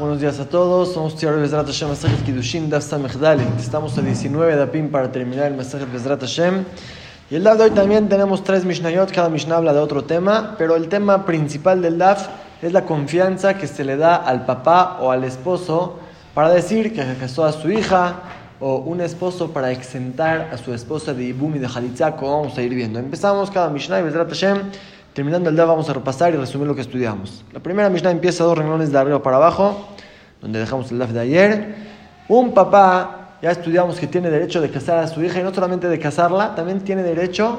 [0.00, 0.92] buenos días a todos.
[0.92, 2.92] Somos Tiar Bezrat Hashem, Masajet Kiddushin, Daf.
[3.60, 6.64] Estamos a 19 de Apim para terminar el Masajet Bezrat Hashem.
[7.30, 10.56] Y el Daf de hoy también tenemos tres Mishnayot, cada Mishnah habla de otro tema,
[10.58, 12.26] pero el tema principal del Daf
[12.60, 16.00] es la confianza que se le da al papá o al esposo
[16.34, 18.16] para decir que casó a su hija
[18.58, 22.58] o un esposo para exentar a su esposa de Ibum y de Halitzá, como vamos
[22.58, 22.98] a ir viendo.
[22.98, 24.58] Empezamos cada Mishnah y Bezrat Hashem.
[25.14, 27.44] Terminando el día vamos a repasar y resumir lo que estudiamos.
[27.52, 29.88] La primera Mishnah empieza dos renglones de arriba para abajo,
[30.40, 31.74] donde dejamos el DAF de ayer.
[32.28, 35.88] Un papá, ya estudiamos que tiene derecho de casar a su hija y no solamente
[35.88, 37.58] de casarla, también tiene derecho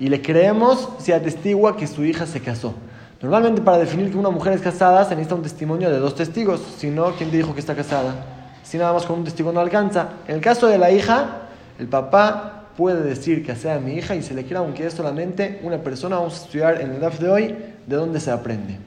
[0.00, 2.72] y le creemos si atestigua que su hija se casó.
[3.20, 6.62] Normalmente para definir que una mujer es casada se necesita un testimonio de dos testigos,
[6.78, 8.14] si no, ¿quién te dijo que está casada?
[8.62, 10.08] Si nada más con un testigo no alcanza.
[10.26, 11.42] En el caso de la hija,
[11.78, 15.60] el papá puede decir que sea mi hija y se le crea aunque es solamente
[15.62, 16.16] una persona.
[16.16, 18.78] Vamos a estudiar en el DAF de hoy de dónde se aprende.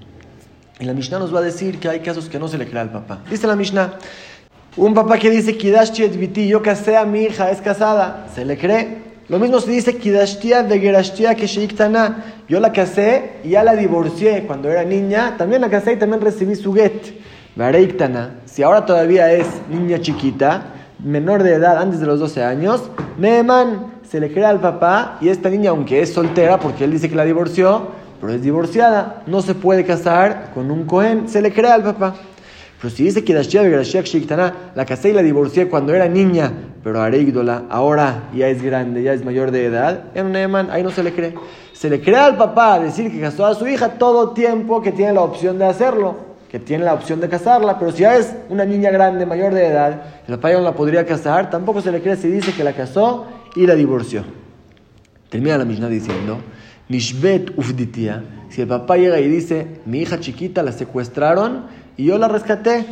[0.79, 2.83] Y la Mishnah nos va a decir que hay casos que no se le crea
[2.83, 3.21] al papá.
[3.29, 3.95] Dice la Mishnah,
[4.77, 5.57] un papá que dice,
[6.47, 9.09] yo casé a mi hija, es casada, se le cree.
[9.27, 10.09] Lo mismo se dice, que
[12.47, 16.21] yo la casé y ya la divorcié cuando era niña, también la casé y también
[16.21, 17.13] recibí su get.
[18.45, 23.93] Si ahora todavía es niña chiquita, menor de edad, antes de los 12 años, Neeman
[24.07, 27.15] se le crea al papá y esta niña, aunque es soltera, porque él dice que
[27.15, 27.87] la divorció,
[28.19, 32.15] pero es divorciada, no se puede casar con un Cohen, se le crea al papá.
[32.81, 38.29] Pero si dice que la casé y la divorcié cuando era niña, pero Areigdola ahora
[38.33, 41.35] ya es grande, ya es mayor de edad, en Neeman, ahí no se le cree.
[41.73, 45.13] Se le crea al papá decir que casó a su hija todo tiempo que tiene
[45.13, 48.65] la opción de hacerlo que tiene la opción de casarla, pero si ya es una
[48.65, 52.01] niña grande, mayor de edad, el papá ya no la podría casar, tampoco se le
[52.01, 54.23] cree si dice que la casó y la divorció.
[55.29, 56.39] Termina la Mishnah diciendo,
[56.87, 62.17] Nishbet ufditia, si el papá llega y dice, mi hija chiquita la secuestraron y yo
[62.17, 62.85] la rescaté,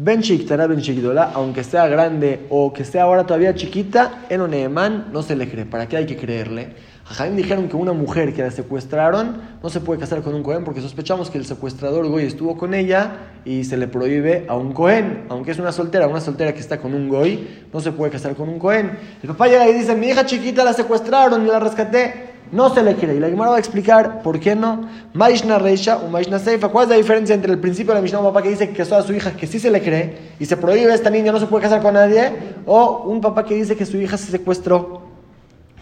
[0.00, 5.06] Ben chiquitara, ben chiquitola, aunque sea grande o que sea ahora todavía chiquita, en Oneeman
[5.12, 5.64] no se le cree.
[5.64, 6.68] ¿Para qué hay que creerle?
[7.10, 10.62] Jaime dijeron que una mujer que la secuestraron no se puede casar con un Cohen
[10.62, 13.12] porque sospechamos que el secuestrador Goy estuvo con ella
[13.46, 15.24] y se le prohíbe a un Cohen.
[15.30, 18.34] Aunque es una soltera, una soltera que está con un Goy, no se puede casar
[18.34, 18.98] con un Cohen.
[19.22, 22.28] El papá llega y dice: Mi hija chiquita la secuestraron y la rescaté.
[22.52, 23.16] No se le cree.
[23.16, 24.88] Y la Gemara va a explicar por qué no.
[25.14, 26.68] Maishna Reisha o Maishna Seifa.
[26.68, 28.76] ¿Cuál es la diferencia entre el principio de la Mishnah, un papá que dice que
[28.76, 31.32] casó a su hija, que sí se le cree, y se prohíbe a esta niña,
[31.32, 32.32] no se puede casar con nadie?
[32.66, 35.07] O un papá que dice que su hija se secuestró.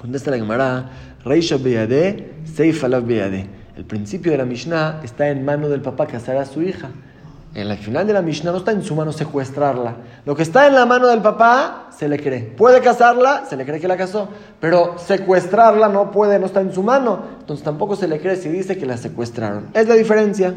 [0.00, 0.90] Contesta la Gemara.
[1.24, 3.46] Reisha Beyade, Seifa Lav Beyade.
[3.76, 6.90] El principio de la Mishnah está en mano del papá casar a su hija.
[7.54, 9.96] En el final de la Mishnah no está en su mano secuestrarla.
[10.26, 12.40] Lo que está en la mano del papá se le cree.
[12.40, 14.28] Puede casarla, se le cree que la casó.
[14.60, 17.22] Pero secuestrarla no puede, no está en su mano.
[17.40, 19.68] Entonces tampoco se le cree si dice que la secuestraron.
[19.72, 20.54] Es la diferencia.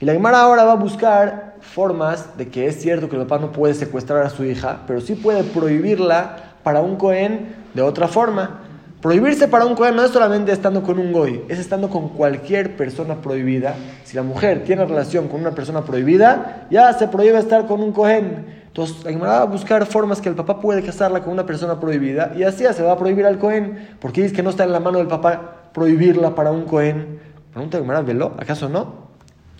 [0.00, 3.38] Y la Gemara ahora va a buscar formas de que es cierto que el papá
[3.38, 8.08] no puede secuestrar a su hija, pero sí puede prohibirla para un Cohen de otra
[8.08, 8.69] forma.
[9.00, 12.76] Prohibirse para un Cohen no es solamente estando con un goy, es estando con cualquier
[12.76, 13.74] persona prohibida.
[14.04, 17.92] Si la mujer tiene relación con una persona prohibida, ya se prohíbe estar con un
[17.92, 18.60] Cohen.
[18.66, 22.32] Entonces, la va a buscar formas que el papá puede casarla con una persona prohibida
[22.36, 24.80] y así se va a prohibir al Cohen, porque dice que no está en la
[24.80, 27.20] mano del papá prohibirla para un Cohen.
[27.52, 28.34] Pregunta Gemara, ¿velo?
[28.38, 29.10] ¿Acaso no?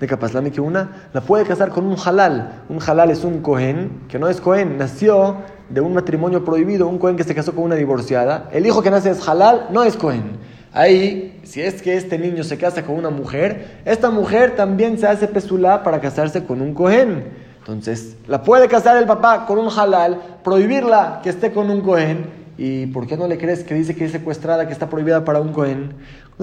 [0.00, 2.64] de Capaslami que una la puede casar con un halal.
[2.68, 5.36] Un halal es un cohen, que no es cohen, nació
[5.68, 8.48] de un matrimonio prohibido, un cohen que se casó con una divorciada.
[8.52, 10.38] El hijo que nace es halal, no es cohen.
[10.72, 15.06] Ahí, si es que este niño se casa con una mujer, esta mujer también se
[15.06, 17.24] hace pesulá para casarse con un cohen.
[17.58, 22.42] Entonces, la puede casar el papá con un halal, prohibirla que esté con un cohen.
[22.58, 25.40] ¿Y por qué no le crees que dice que es secuestrada, que está prohibida para
[25.40, 25.94] un cohen?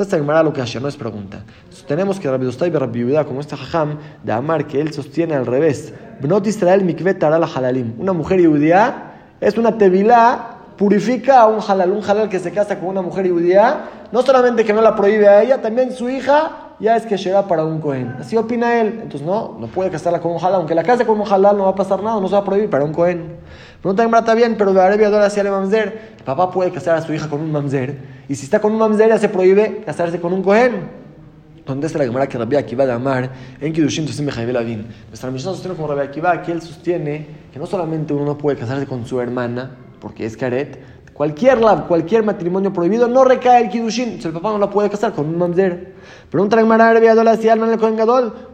[0.02, 1.40] Esta Gemara lo que hace no es pregunta.
[1.88, 5.46] Tenemos que Rabbi Dostay Rabbi Yehuda, como este Jajam, de Amar, que él sostiene al
[5.46, 5.94] revés.
[6.22, 7.96] Bnot Israel mikvet la halalim.
[7.98, 9.12] Una mujer judía
[9.42, 11.92] es una tevilá, purifica a un halal.
[11.92, 15.28] Un halal que se casa con una mujer judía, no solamente que no la prohíbe
[15.28, 18.16] a ella, también su hija ya es que llega para un cohen.
[18.20, 19.00] Así opina él.
[19.04, 20.56] Entonces no, no puede casarla con un halal.
[20.56, 22.44] Aunque la case con un halal no va a pasar nada, no se va a
[22.46, 23.38] prohibir para un cohen.
[23.82, 26.16] Pregunta Gemara está bien, pero de Arabia Dora hacia el mamzer.
[26.18, 27.98] El papá puede casar a su hija con un mamzer.
[28.28, 31.00] Y si está con un mamzer, ya se prohíbe casarse con un cohen.
[31.66, 33.30] ¿Dónde está la Gemara que Rabbi Akiva de Amar
[33.62, 34.88] en Kiddushin Tusim Lavin?
[35.08, 38.58] Nuestra misión sostiene como Rabbi Akiva que él sostiene que no solamente uno no puede
[38.58, 40.80] casarse con su hermana, porque es caret,
[41.20, 44.22] Cualquier lab, cualquier matrimonio prohibido no recae el Kiddushin.
[44.24, 45.96] el papá no la puede casar con un mamzer.
[46.30, 46.94] Pregunta la Gemara.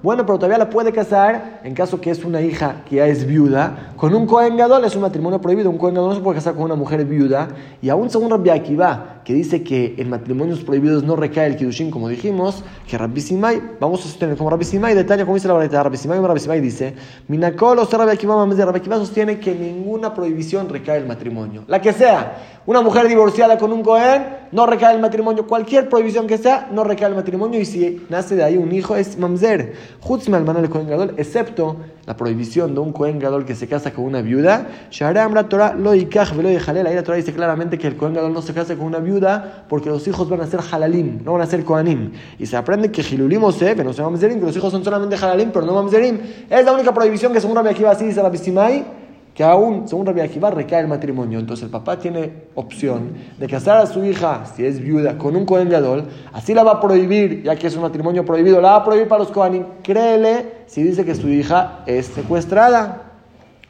[0.01, 3.25] Bueno, pero todavía la puede casar en caso que es una hija que ya es
[3.27, 3.93] viuda.
[3.97, 5.69] Con un Kohen Gadol es un matrimonio prohibido.
[5.69, 7.49] Un Kohen Gadol no se puede casar con una mujer viuda.
[7.81, 11.91] Y aún según Rabbi Akiva, que dice que en matrimonios prohibidos no recae el Kidushin,
[11.91, 15.55] como dijimos, que Rabbi Simai, vamos a sostener como Rabbi Simai, detalle como dice la
[15.55, 16.93] verdad, Rabbi Simai, Rabbi Simai dice,
[17.27, 21.63] Minakol o Rabbi Akiva, Rabbi Akiva sostiene que ninguna prohibición recae el matrimonio.
[21.67, 25.45] La que sea, una mujer divorciada con un Cohen, no recae el matrimonio.
[25.45, 27.59] Cualquier prohibición que sea, no recae el matrimonio.
[27.59, 29.73] Y si nace de ahí un hijo, es mamzer.
[29.99, 33.91] Jutzme al el Cohen Gadol, excepto la prohibición de un Cohen Gadol que se casa
[33.91, 34.67] con una viuda.
[34.91, 36.85] Sharam la Torah lo ikach velo Jalel.
[36.87, 39.65] Ahí la Torah dice claramente que el Cohen Gadol no se casa con una viuda
[39.67, 42.11] porque los hijos van a ser halalim, no van a ser Kohanim.
[42.37, 45.15] Y se aprende que Hilulim o que no se mamzerim, que los hijos son solamente
[45.15, 46.19] halalim, pero no mamzerim.
[46.49, 49.04] Es la única prohibición que según Rabbi Akiva así dice Rabbi Simai
[49.35, 51.39] que aún, según Rabbi Akiva, recae el matrimonio.
[51.39, 55.45] Entonces el papá tiene opción de casar a su hija, si es viuda, con un
[55.45, 56.05] Cohen Gadol.
[56.31, 59.09] Así la va a prohibir, ya que es un matrimonio prohibido, la va a prohibir
[59.09, 59.65] para los Kohanim.
[59.83, 63.04] Créele si dice que su hija es secuestrada.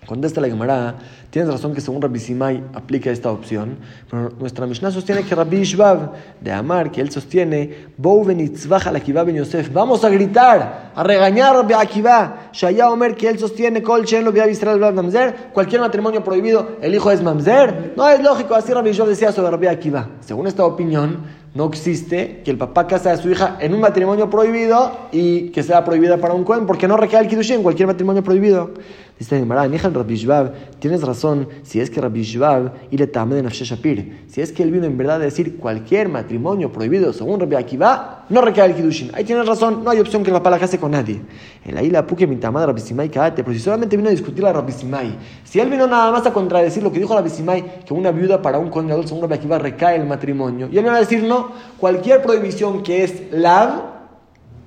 [0.05, 0.95] Contesta la Gemara,
[1.31, 3.77] tienes razón que según Rabbi Simai aplica esta opción,
[4.09, 10.03] pero nuestra Mishnah sostiene que Rabbi Ishbab de Amar, que él sostiene, ben Yosef, vamos
[10.03, 14.93] a gritar, a regañar a Rabbi Akiva, Shaya Omer, que él sostiene, Kol Shen lo
[14.93, 19.31] Mamzer, cualquier matrimonio prohibido, el hijo es Mamzer, no es lógico, así Rabbi Ishbab decía
[19.31, 20.09] sobre Rabbi Akiva.
[20.19, 24.29] Según esta opinión, no existe que el papá case a su hija en un matrimonio
[24.29, 28.21] prohibido y que sea prohibida para un Cohen, porque no recae el Kiddushin cualquier matrimonio
[28.21, 28.71] prohibido.
[29.17, 33.50] Dice Gemara, Rabbi Shvab, tienes razón, si es que Rabbi Shvab y le tame de
[33.50, 37.56] Shapir, si es que él vino en verdad a decir cualquier matrimonio prohibido según Rabbi
[37.56, 39.12] Akiva, no recae el Kiddushin.
[39.13, 41.21] Ahí tienes razón, no hay opción que el la case con nadie.
[41.63, 44.45] En la isla Puke Mitama de Rabbi Simai Kaate, pero si solamente vino a discutir
[44.45, 47.85] a Rabbi Simai, si él vino nada más a contradecir lo que dijo Rabbi Simai,
[47.85, 50.94] que una viuda para un condenador según Rabbi Akiva recae el matrimonio, y él vino
[50.94, 53.94] a decir no, cualquier prohibición que es lav,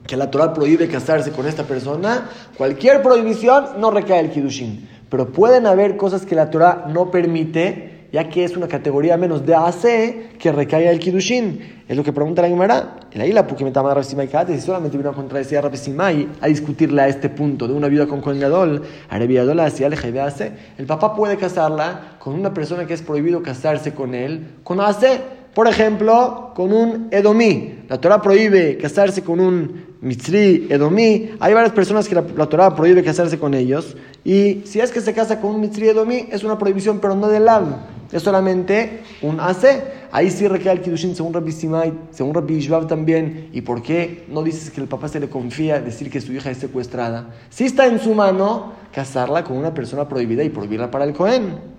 [0.09, 4.89] que la Torah prohíbe casarse con esta persona, cualquier prohibición no recae el Kiddushin.
[5.11, 9.45] Pero pueden haber cosas que la Torah no permite, ya que es una categoría menos
[9.45, 11.83] de AC que recaiga el Kiddushin.
[11.87, 13.01] Es lo que pregunta la Gemara.
[13.13, 16.29] En la isla, porque me tama Simai si solamente vino a contradecir a Rabbi Simai
[16.41, 20.53] a discutirle a este punto de una viuda con Kohen Gadol, Areviadola hacia el AC,
[20.79, 25.21] el papá puede casarla con una persona que es prohibido casarse con él, con AC.
[25.59, 27.81] Por ejemplo, con un Edomí.
[27.89, 33.03] La Torah prohíbe casarse con un Mitzri, Edomí, hay varias personas que la, Torah prohíbe
[33.03, 33.97] casarse con ellos.
[34.25, 37.27] Y si es que se casa con un Mitzri Edomí, es una prohibición, pero no
[37.27, 37.65] del Lav.
[38.13, 39.83] Es solamente un AC.
[40.13, 43.49] Ahí sí recae el Kiddushin según Rabbi Simai, según Rabbi Ishbab también.
[43.53, 46.53] ¿Y por qué no dices que el papá se le confía decir que su hija
[46.53, 47.35] es secuestrada?
[47.51, 51.78] Si está en su mano casarla con una persona prohibida y prohibirla para el Cohen.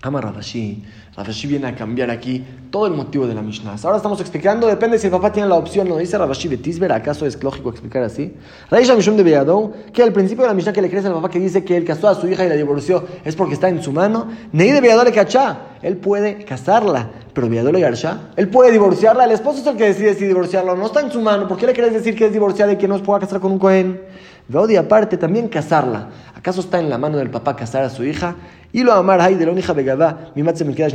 [0.00, 0.84] Ama Ravashi.
[1.16, 3.74] Ravashi viene a cambiar aquí todo el motivo de la Mishnah.
[3.82, 6.92] Ahora estamos explicando, depende si el papá tiene la opción, ¿no dice Ravashi de Tisber?
[6.92, 8.32] ¿Acaso es lógico explicar así?
[8.70, 11.28] Raisha Mishum de Beadou, que al principio de la Mishnah que le crece al papá
[11.30, 13.82] que dice que él casó a su hija y la divorció es porque está en
[13.82, 14.28] su mano.
[14.52, 15.62] Nei de Beadou le cachá.
[15.82, 18.30] Él puede casarla, pero Beadou le garcha.
[18.36, 19.24] Él puede divorciarla.
[19.24, 21.48] El esposo es el que decide si divorciarla no está en su mano.
[21.48, 23.50] ¿Por qué le quieres decir que es divorciada y que no se pueda casar con
[23.50, 24.00] un Cohen?
[24.46, 26.08] Veodi aparte también casarla.
[26.38, 28.36] ¿Acaso está en la mano del papá casar a su hija?
[28.70, 30.88] Y lo amar hay de la hija vegada, mi matze me queda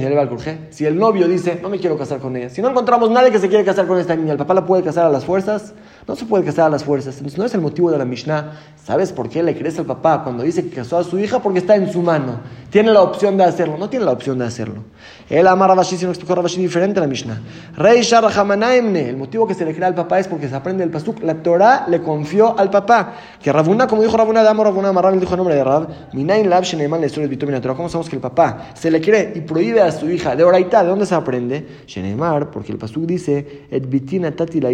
[0.70, 3.40] Si el novio dice, no me quiero casar con ella, si no encontramos nadie que
[3.40, 5.74] se quiere casar con esta niña, el papá la puede casar a las fuerzas,
[6.08, 7.16] no se puede casar a las fuerzas.
[7.16, 8.60] Entonces no es el motivo de la Mishnah.
[8.84, 11.40] ¿Sabes por qué le crees al papá cuando dice que casó a su hija?
[11.40, 12.42] Porque está en su mano.
[12.70, 13.78] Tiene la opción de hacerlo.
[13.78, 14.84] No tiene la opción de hacerlo.
[15.30, 17.42] Él ama a Rabashi, si no explicó Rabashi diferente a la Mishnah.
[17.78, 21.24] Rey El motivo que se le crea al papá es porque se aprende el pasuk.
[21.24, 23.14] La Torah le confió al papá.
[23.42, 25.88] Que Rabuna, como dijo Rabuna de Amor, Rabuna Amarrab, dijo el nombre de Rab.
[26.14, 27.10] Minain Lab Sheneman le.
[27.10, 30.84] ¿Cómo sabemos que el papá se le cree y prohíbe a su hija de oraita?
[30.84, 31.68] ¿De dónde se aprende?
[31.88, 34.72] Shenemar, porque el pasuk dice, Et bitina tati la.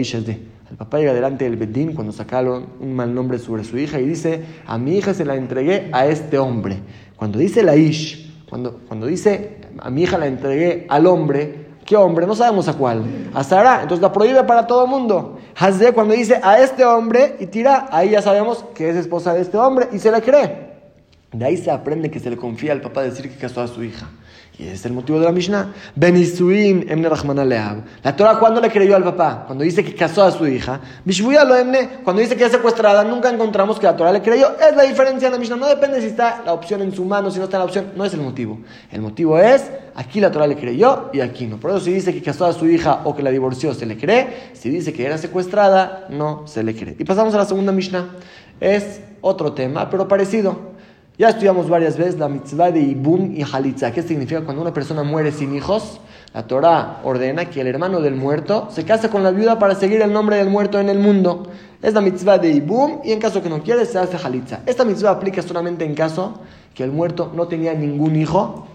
[0.70, 4.06] El papá llega delante del Bedín cuando sacaron un mal nombre sobre su hija y
[4.06, 6.78] dice, a mi hija se la entregué a este hombre.
[7.16, 11.96] Cuando dice la Ish, cuando, cuando dice, a mi hija la entregué al hombre, ¿qué
[11.96, 12.28] hombre?
[12.28, 13.04] No sabemos a cuál.
[13.34, 15.39] A Sara, entonces la prohíbe para todo el mundo.
[15.62, 19.42] Hazde cuando dice a este hombre y tira, ahí ya sabemos que es esposa de
[19.42, 20.70] este hombre y se le cree.
[21.34, 23.84] De ahí se aprende que se le confía al papá decir que casó a su
[23.84, 24.10] hija.
[24.60, 25.74] Y es el motivo de la Mishnah.
[25.96, 27.10] Benisuin emne
[27.46, 27.78] Leab.
[28.04, 29.46] La Torah, ¿cuándo le creyó al papá?
[29.48, 30.82] Cuando dice que casó a su hija.
[31.06, 34.50] Bishvuya lo emne, cuando dice que es secuestrada, nunca encontramos que la Torah le creyó.
[34.60, 35.56] Es la diferencia en la Mishnah.
[35.56, 37.94] No depende si está la opción en su mano, si no está la opción.
[37.96, 38.60] No es el motivo.
[38.92, 39.64] El motivo es,
[39.96, 41.58] aquí la Torah le creyó y aquí no.
[41.58, 43.98] Por eso si dice que casó a su hija o que la divorció, se le
[43.98, 44.52] cree.
[44.52, 46.98] Si dice que era secuestrada, no se le cree.
[47.00, 48.10] Y pasamos a la segunda Mishnah.
[48.60, 50.78] Es otro tema, pero parecido.
[51.20, 53.92] Ya estudiamos varias veces la mitzvah de Ibum y Halitza.
[53.92, 56.00] ¿Qué significa cuando una persona muere sin hijos?
[56.34, 60.02] La Torah ordena que el hermano del muerto se case con la viuda para seguir
[60.02, 61.52] el nombre del muerto en el mundo.
[61.82, 64.62] Es la mitzvah de Ibum y en caso que no quiere se hace Halitza.
[64.66, 66.40] Esta mitzvah aplica solamente en caso
[66.74, 68.66] que el muerto no tenía ningún hijo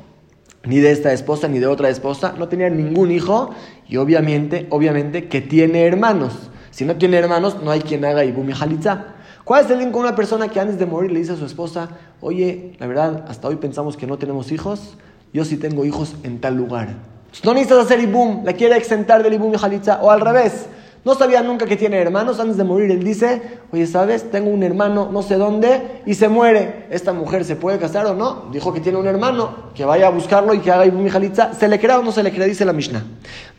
[0.64, 3.54] ni de esta esposa ni de otra esposa, no tenía ningún hijo
[3.88, 6.50] y obviamente, obviamente que tiene hermanos.
[6.72, 9.14] Si no tiene hermanos, no hay quien haga Ibum y Jalitza.
[9.44, 11.44] ¿Cuál es el link con una persona que antes de morir le dice a su
[11.44, 11.90] esposa,
[12.22, 14.96] oye, la verdad, hasta hoy pensamos que no tenemos hijos,
[15.34, 16.94] yo sí tengo hijos en tal lugar?
[17.42, 20.66] no necesitas hacer Ibum, la quiere exentar del Ibum y Jalitza, o al revés.
[21.04, 22.40] No sabía nunca que tiene hermanos.
[22.40, 23.42] Antes de morir, él dice,
[23.72, 24.30] oye, ¿sabes?
[24.30, 26.86] Tengo un hermano no sé dónde y se muere.
[26.90, 28.48] ¿Esta mujer se puede casar o no?
[28.50, 31.52] Dijo que tiene un hermano, que vaya a buscarlo y que haga mi jalitza.
[31.52, 32.46] ¿Se le crea o no se le crea?
[32.46, 33.04] Dice la Mishnah.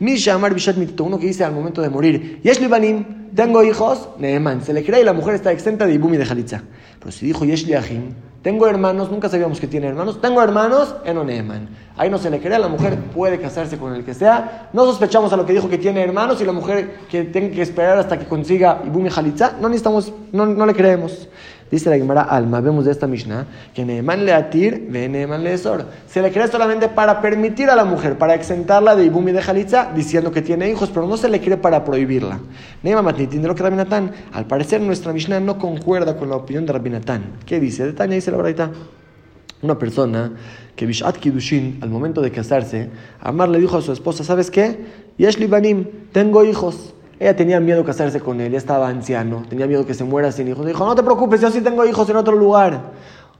[0.00, 4.62] Misha Amar Bishat uno que dice al momento de morir, Yeshli Banim, tengo hijos, Neeman.
[4.64, 6.62] Se le cree y la mujer está exenta de Ibum y de jalitza.
[6.98, 8.14] Pero si dijo Yeshli Ahim,
[8.46, 10.20] tengo hermanos, nunca sabíamos que tiene hermanos.
[10.20, 11.68] Tengo hermanos en Oneman.
[11.96, 14.68] Ahí no se le cree, la mujer puede casarse con el que sea.
[14.72, 17.62] No sospechamos a lo que dijo que tiene hermanos y la mujer que tiene que
[17.62, 19.54] esperar hasta que consiga Ibum y Jalitza.
[19.60, 21.28] No necesitamos, no, no le creemos.
[21.70, 25.54] Dice la Gemara Alma, vemos de esta Mishnah, que Neeman le atir, ve Neeman le
[25.54, 25.86] esor.
[26.06, 29.42] Se le cree solamente para permitir a la mujer, para exentarla de Ibum y de
[29.42, 32.38] Jalitza, diciendo que tiene hijos, pero no se le cree para prohibirla.
[32.82, 36.66] Neeman Matnitin de lo que Rabinatán, al parecer nuestra Mishnah no concuerda con la opinión
[36.66, 37.38] de Rabinatán.
[37.44, 37.84] ¿Qué dice?
[37.84, 38.70] Detaña dice la verdad.
[39.62, 40.32] Una persona
[40.76, 44.84] que Bishat Kidushin, al momento de casarse, Amar le dijo a su esposa, ¿sabes qué?
[45.16, 46.94] Yeshli Banim, tengo hijos.
[47.18, 50.30] Ella tenía miedo de casarse con él, ya estaba anciano, tenía miedo que se muera
[50.32, 50.66] sin hijos.
[50.66, 52.92] Dijo, no te preocupes, yo sí tengo hijos en otro lugar.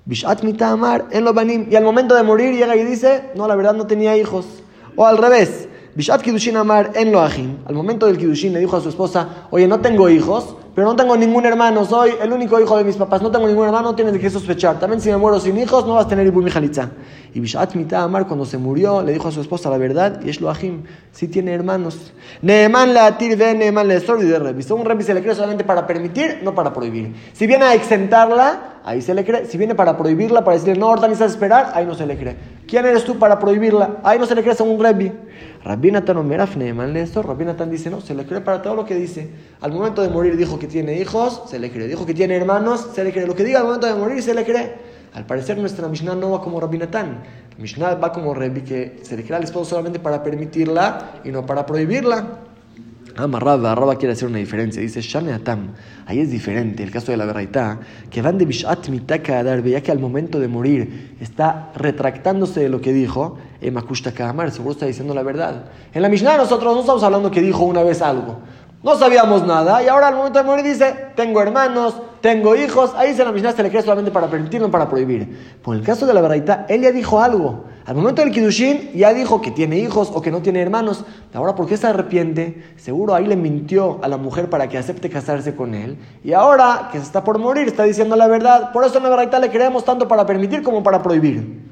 [0.07, 1.67] Bishat Mitamar, en banim.
[1.71, 4.47] Y al momento de morir llega y dice, no, la verdad no tenía hijos.
[4.95, 7.57] O al revés, Bishat Kidushin Amar, en lo ajim.
[7.67, 10.95] Al momento del Kidushin le dijo a su esposa, oye, no tengo hijos, pero no
[10.95, 14.19] tengo ningún hermano, soy el único hijo de mis papás, no tengo ningún hermano, tienes
[14.19, 14.79] que sospechar.
[14.79, 16.91] También si me muero sin hijos, no vas a tener Ibum Jalitza.
[17.33, 20.39] Y Bishat Amar, cuando se murió, le dijo a su esposa la verdad, y es
[20.39, 22.13] lo ajim, sí tiene hermanos.
[22.43, 24.71] Neeman la ve Neeman le y de revi.
[24.71, 27.15] Un revi se le cree solamente para permitir, no para prohibir.
[27.33, 29.47] Si viene a exentarla, ahí se le cree.
[29.47, 32.37] Si viene para prohibirla, para decirle no organizas esperar, ahí no se le cree.
[32.67, 33.99] ¿Quién eres tú para prohibirla?
[34.03, 35.13] Ahí no se le cree según revi.
[35.63, 39.31] Rabinatan Omeraf Neeman le Rabinatan dice no, se le cree para todo lo que dice.
[39.61, 41.87] Al momento de morir dijo que tiene hijos, se le cree.
[41.87, 43.27] Dijo que tiene hermanos, se le cree.
[43.27, 44.75] Lo que diga al momento de morir, se le cree.
[45.15, 47.23] Al parecer nuestra Mishnah no va como Rabbi Natán.
[47.57, 51.31] La Mishnah va como Rabbi que se le crea al esposo solamente para permitirla y
[51.31, 52.27] no para prohibirla.
[53.17, 54.83] Amarraba, Rabba quiere hacer una diferencia.
[54.83, 55.69] Dice, Shane Atam.
[56.07, 57.81] Ahí es diferente, el caso de la Berraitá,
[58.11, 62.69] que van de Bishat Mitaka Adarbe, ya que al momento de morir está retractándose de
[62.69, 65.65] lo que dijo, Emakushta Kamar, seguro está diciendo la verdad.
[65.95, 68.39] En la Mishnah nosotros no estamos hablando que dijo una vez algo.
[68.83, 72.93] No sabíamos nada y ahora al momento de morir dice, tengo hermanos, tengo hijos.
[72.95, 75.57] Ahí se la Mishnah se le cree solamente para permitir, no para prohibir.
[75.63, 77.65] Por el caso de la verdad, él ya dijo algo.
[77.87, 81.05] Al momento del Kiddushin ya dijo que tiene hijos o que no tiene hermanos.
[81.33, 82.65] Ahora, ¿por qué se arrepiente?
[82.77, 85.97] Seguro ahí le mintió a la mujer para que acepte casarse con él.
[86.25, 88.73] Y ahora que se está por morir, está diciendo la verdad.
[88.73, 91.63] Por eso en la verdad le creemos tanto para permitir como para prohibir.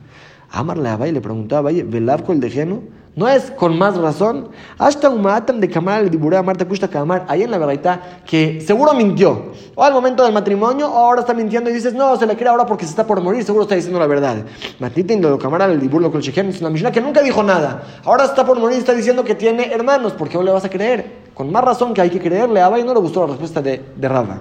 [0.53, 2.83] Amarle a le preguntaba, ¿Velavco el dejeno?
[3.17, 4.49] ¿No es con más razón?
[4.77, 8.61] Hasta un matam de Kamar el Dibura Marta Kushta Kamar, ahí en la verdad, que
[8.61, 9.53] seguro mintió.
[9.77, 12.49] O al momento del matrimonio, o ahora está mintiendo y dices, no, se le cree
[12.49, 14.39] ahora porque se está por morir, seguro está diciendo la verdad.
[14.81, 17.83] Matitin de Kamar el Dibur con es una Mishnah que nunca dijo nada.
[18.05, 20.69] Ahora está por morir está diciendo que tiene hermanos, ¿por qué no le vas a
[20.69, 21.25] creer?
[21.35, 23.81] Con más razón que hay que creerle a Abaye, no le gustó la respuesta de,
[23.95, 24.41] de Rava.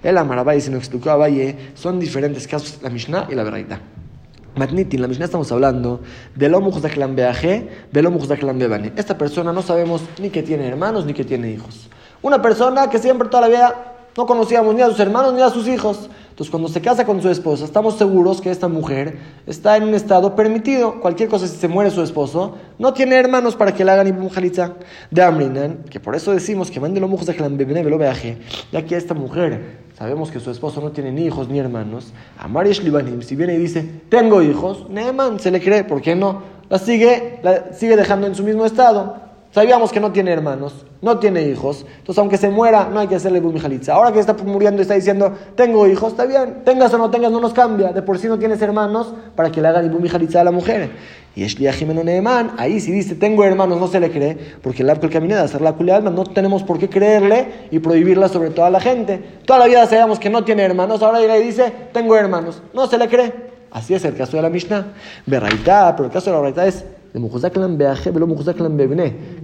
[0.00, 3.80] El Amarabai, se nos explicó a Abaye, son diferentes casos la Mishnah y la verdad.
[4.54, 6.00] Matnitin, la Mishnah estamos hablando
[6.34, 8.92] de lo Beaje, de lo Bebane.
[8.96, 11.88] Esta persona no sabemos ni que tiene hermanos ni que tiene hijos.
[12.20, 15.48] Una persona que siempre toda la vida no conocíamos ni a sus hermanos ni a
[15.48, 16.10] sus hijos.
[16.32, 19.94] Entonces, cuando se casa con su esposa, estamos seguros que esta mujer está en un
[19.94, 20.98] estado permitido.
[21.02, 24.72] Cualquier cosa, si se muere su esposo, no tiene hermanos para que le hagan jalitza
[25.10, 27.08] de Amrinan, que por eso decimos que mande lo
[28.72, 32.48] ya que esta mujer sabemos que su esposo no tiene ni hijos ni hermanos, a
[32.48, 36.42] Marish Libanim, si viene y dice, tengo hijos, Neeman se le cree, ¿por qué no?
[36.70, 39.31] La sigue, la sigue dejando en su mismo estado.
[39.52, 41.84] Sabíamos que no tiene hermanos, no tiene hijos.
[41.98, 43.92] Entonces, aunque se muera, no hay que hacerle bumijalitza.
[43.92, 46.62] Ahora que está muriendo y está diciendo, tengo hijos, está bien.
[46.64, 47.92] Tengas o no tengas, no nos cambia.
[47.92, 50.90] De por sí no tienes hermanos para que le hagan bumijalitza a la mujer.
[51.34, 54.90] Y es Jimeno Neemán, ahí si dice, tengo hermanos, no se le cree, porque el
[54.90, 58.50] arco del camino de hacer la alma, no tenemos por qué creerle y prohibirla sobre
[58.50, 59.18] toda la gente.
[59.46, 62.86] Toda la vida sabíamos que no tiene hermanos, ahora llega y dice, tengo hermanos, no
[62.86, 63.32] se le cree.
[63.70, 64.92] Así es el caso de la Mishnah.
[65.24, 66.84] Berraitá, pero el caso de la Berraitá es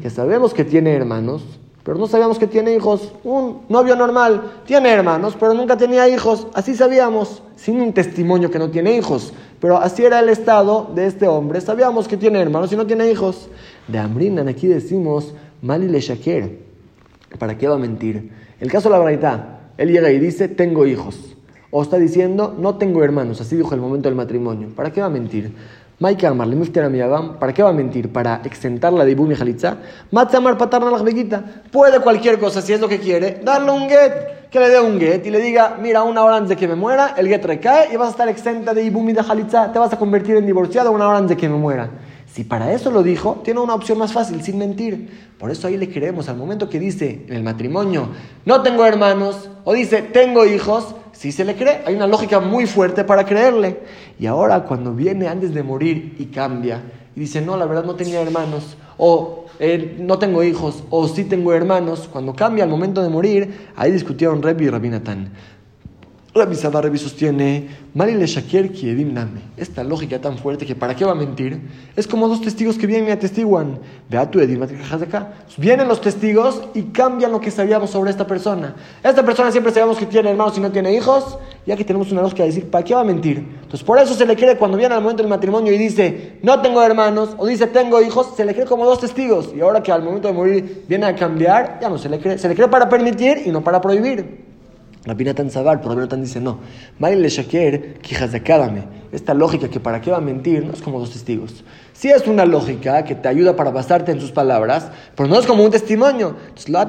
[0.01, 1.45] que sabemos que tiene hermanos,
[1.89, 3.13] pero no sabíamos que tiene hijos.
[3.25, 6.47] Un novio normal tiene hermanos, pero nunca tenía hijos.
[6.53, 9.33] Así sabíamos, sin un testimonio que no tiene hijos.
[9.61, 11.61] Pero así era el estado de este hombre.
[11.61, 13.49] Sabíamos que tiene hermanos y no tiene hijos.
[13.87, 16.59] De Amrinan aquí decimos, Mali le Shaker.
[17.39, 18.33] ¿Para qué va a mentir?
[18.61, 21.37] El caso de la verdad, él llega y dice, tengo hijos.
[21.71, 23.41] O está diciendo, no tengo hermanos.
[23.41, 24.69] Así dijo el momento del matrimonio.
[24.75, 25.53] ¿Para qué va a mentir?
[26.01, 26.49] Maika Amar,
[27.41, 28.13] ¿para qué va a mentir?
[28.13, 29.79] ¿Para exentar la de Ibum y Jalitza?
[30.13, 34.61] Matzamar patarna la Puede cualquier cosa, si es lo que quiere, darle un get, que
[34.61, 37.15] le dé un get y le diga, mira, una hora antes de que me muera,
[37.17, 39.93] el get recae y vas a estar exenta de Ibum y de Jalitza, te vas
[39.93, 41.91] a convertir en divorciado una hora antes de que me muera.
[42.39, 45.33] Si para eso lo dijo, tiene una opción más fácil, sin mentir.
[45.41, 46.29] Por eso ahí le creemos.
[46.29, 48.11] Al momento que dice en el matrimonio,
[48.45, 52.67] no tengo hermanos, o dice, tengo hijos, si se le cree, hay una lógica muy
[52.67, 53.81] fuerte para creerle.
[54.21, 56.81] Y ahora cuando viene antes de morir y cambia,
[57.17, 61.25] y dice, no, la verdad no tenía hermanos, o eh, no tengo hijos, o sí
[61.25, 65.33] tengo hermanos, cuando cambia al momento de morir, ahí discutieron Rebi y Rabinatán.
[66.39, 69.15] Rabbi Sadar Rabbi sostiene, Malile Shakir Kiedim.
[69.57, 71.61] Esta lógica tan fuerte que para qué va a mentir,
[71.97, 73.79] es como dos testigos que vienen y atestiguan.
[74.31, 75.33] tu Edim acá.
[75.57, 78.77] Vienen los testigos y cambian lo que sabíamos sobre esta persona.
[79.03, 82.23] Esta persona siempre sabemos que tiene hermanos y no tiene hijos, ya que tenemos una
[82.23, 83.39] lógica de decir, ¿para qué va a mentir?
[83.39, 86.63] Entonces por eso se le cree cuando viene al momento del matrimonio y dice, no
[86.63, 89.51] tengo hermanos, o dice, tengo hijos, se le cree como dos testigos.
[89.57, 92.39] Y ahora que al momento de morir viene a cambiar, ya no se le cree.
[92.39, 94.49] Se le cree para permitir y no para prohibir.
[95.09, 96.59] Rabbi Natan Zabar, pero Rabbi dice no.
[97.01, 97.99] le Shaker,
[99.11, 101.65] Esta lógica que para qué va a mentir no es como dos testigos.
[101.99, 104.87] Sí es una lógica que te ayuda para basarte en sus palabras,
[105.17, 106.37] pero no es como un testimonio.
[106.47, 106.89] Entonces, la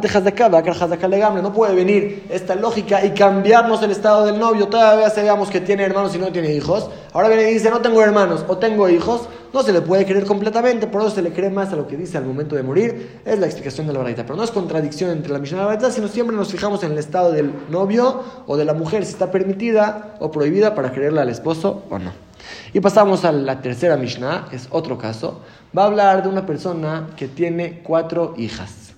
[1.41, 4.67] no puede venir esta lógica y cambiarnos el estado del novio.
[4.67, 6.91] Todavía sabíamos que tiene hermanos y no tiene hijos.
[7.11, 9.27] Ahora viene y dice, no tengo hermanos o tengo hijos.
[9.51, 11.97] No se le puede creer completamente, por eso se le cree más a lo que
[11.97, 13.21] dice al momento de morir.
[13.25, 14.25] Es la explicación de la verdad.
[14.27, 16.91] Pero no es contradicción entre la Mishnah y la verdad, sino siempre nos fijamos en
[16.91, 21.21] el estado del novio o de la mujer, si está permitida o prohibida para creerle
[21.21, 22.28] al esposo o no.
[22.73, 25.41] Y pasamos a la tercera Mishnah, es otro caso.
[25.77, 28.93] Va a hablar de una persona que tiene cuatro hijas.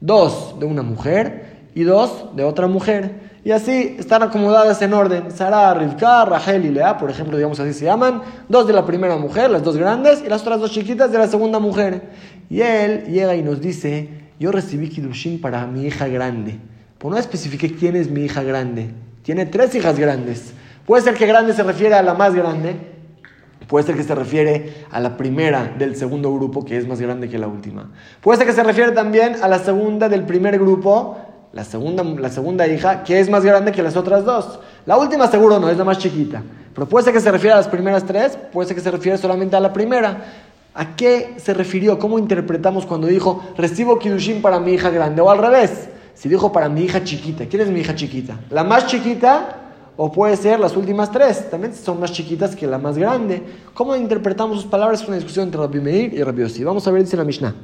[0.00, 3.32] Dos de una mujer y dos de otra mujer.
[3.44, 5.30] Y así están acomodadas en orden.
[5.30, 8.22] Sara, Rivka, Rachel y Lea, por ejemplo, digamos así se llaman.
[8.48, 11.26] Dos de la primera mujer, las dos grandes, y las otras dos chiquitas de la
[11.26, 12.10] segunda mujer.
[12.48, 14.08] Y él llega y nos dice,
[14.38, 16.58] yo recibí Kidushin para mi hija grande.
[16.98, 18.90] Pues no especifique quién es mi hija grande.
[19.22, 20.52] Tiene tres hijas grandes.
[20.86, 22.76] Puede ser que grande se refiere a la más grande,
[23.68, 27.28] puede ser que se refiere a la primera del segundo grupo, que es más grande
[27.28, 27.90] que la última.
[28.20, 31.16] Puede ser que se refiere también a la segunda del primer grupo,
[31.52, 34.58] la segunda, la segunda hija, que es más grande que las otras dos.
[34.84, 36.42] La última seguro no, es la más chiquita.
[36.74, 39.18] Pero puede ser que se refiere a las primeras tres, puede ser que se refiere
[39.18, 40.24] solamente a la primera.
[40.74, 41.98] ¿A qué se refirió?
[41.98, 45.20] ¿Cómo interpretamos cuando dijo, recibo Kidushin para mi hija grande?
[45.20, 47.46] O al revés, si dijo para mi hija chiquita.
[47.46, 48.38] ¿Quién es mi hija chiquita?
[48.50, 49.61] La más chiquita
[49.96, 53.42] o puede ser las últimas tres, también son más chiquitas que la más grande.
[53.74, 55.02] ¿Cómo interpretamos sus palabras?
[55.02, 56.64] Es una discusión entre Rabbi Meir y Rabbi Yossi.
[56.64, 57.54] Vamos a ver, dice la Mishnah.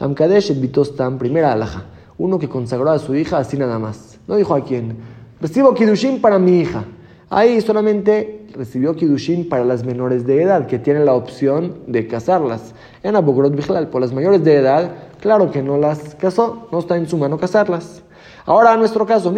[0.00, 1.84] Amkadesh et Bitostam, primera alhaja.
[2.18, 4.18] Uno que consagró a su hija así nada más.
[4.26, 4.96] No dijo a quién.
[5.40, 6.84] Recibo Kidushin para mi hija.
[7.30, 12.74] Ahí solamente recibió Kidushin para las menores de edad, que tienen la opción de casarlas.
[13.04, 16.96] En Abogrot Bichlal, por las mayores de edad, claro que no las casó, no está
[16.96, 18.02] en su mano casarlas.
[18.48, 19.30] Ahora, en nuestro caso,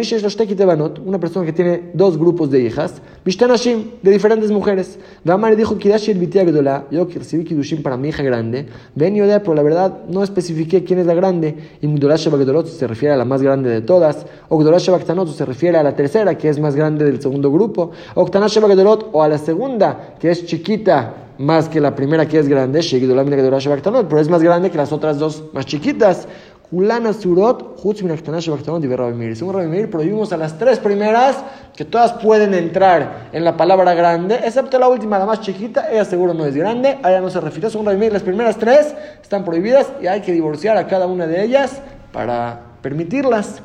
[1.05, 4.97] una persona que tiene dos grupos de hijas, de diferentes mujeres.
[5.25, 8.67] Gamar dijo, yo recibí Kidushin para mi hija grande.
[8.95, 11.57] Ben Yodea, pero la verdad no especifiqué quién es la grande.
[11.81, 14.25] Y Bagdolot se refiere a la más grande de todas.
[14.47, 17.91] O Baktanot se refiere a la tercera, que es más grande del segundo grupo.
[18.15, 22.47] O Bagdolot, o a la segunda, que es chiquita más que la primera que es
[22.47, 26.27] grande, pero es más grande que las otras dos más chiquitas.
[26.71, 31.43] Ulana Surot, Según Rabbi prohibimos a las tres primeras
[31.75, 36.05] que todas pueden entrar en la palabra grande, excepto la última, la más chiquita, ella
[36.05, 37.69] seguro no es grande, a ella no se refiere.
[37.69, 41.43] Según Rabbi las primeras tres están prohibidas y hay que divorciar a cada una de
[41.43, 41.81] ellas
[42.13, 43.61] para permitirlas.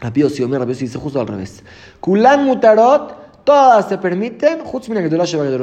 [0.00, 1.62] Rabbi si Rabbi dice justo al revés.
[2.00, 4.60] Kulan Mutarot, todas se permiten,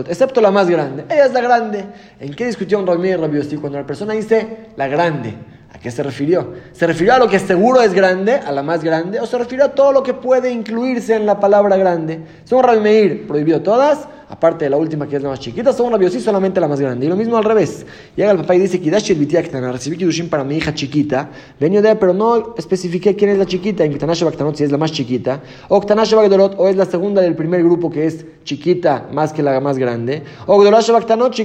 [0.07, 1.05] excepto la más grande.
[1.09, 1.85] Ella es la grande.
[2.19, 5.33] ¿En qué discutió un Rabbi y Rabbi Cuando la persona dice la grande.
[5.73, 6.53] ¿A qué se refirió?
[6.71, 9.65] ¿Se refirió a lo que seguro es grande, a la más grande, o se refirió
[9.65, 12.21] a todo lo que puede incluirse en la palabra grande?
[12.43, 15.91] Según Rabbi Meir, prohibió todas, aparte de la última que es la más chiquita, según
[15.91, 17.05] Rabbi sí solamente la más grande.
[17.05, 17.85] Y lo mismo al revés.
[18.15, 21.95] Llega el papá y dice, Kidash el recibí Kidushin para mi hija chiquita, venio de,
[21.95, 25.41] pero no especifiqué quién es la chiquita, en Kitanash Baktanot si es la más chiquita,
[25.67, 29.41] o Ktanash Bagdolot, o es la segunda del primer grupo que es chiquita más que
[29.41, 31.35] la más grande, o Gdolash Baktanot,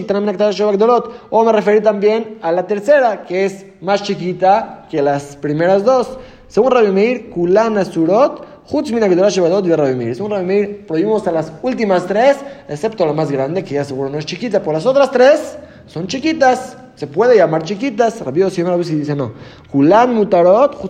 [1.31, 6.19] o me referí también a la tercera, que es más chiquita que las primeras dos.
[6.49, 10.15] Según Rabbi Meir, Kulana Surot, De Rabimir.
[10.15, 14.19] Según Rabimir, prohibimos a las últimas tres, excepto la más grande, que ya seguro no
[14.19, 14.63] es chiquita.
[14.63, 16.79] Por las otras tres son chiquitas.
[16.95, 18.21] Se puede llamar chiquitas.
[18.21, 19.33] Rabio Siemra dice no.
[19.71, 20.81] Kulan Mutarot,